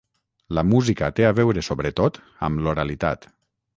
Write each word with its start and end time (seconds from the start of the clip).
la 0.57 0.61
música 0.69 1.09
té 1.19 1.27
a 1.29 1.33
veure 1.41 1.65
sobretot 1.67 2.19
amb 2.49 2.65
l'oralitat 2.65 3.29